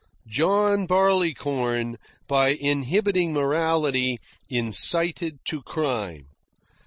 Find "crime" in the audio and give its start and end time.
5.61-6.25